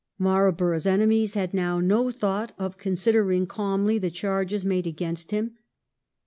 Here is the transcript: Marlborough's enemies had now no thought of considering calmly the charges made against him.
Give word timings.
Marlborough's 0.17 0.87
enemies 0.87 1.35
had 1.35 1.53
now 1.53 1.79
no 1.79 2.09
thought 2.09 2.53
of 2.57 2.79
considering 2.79 3.45
calmly 3.45 3.99
the 3.99 4.09
charges 4.09 4.65
made 4.65 4.87
against 4.87 5.29
him. 5.29 5.55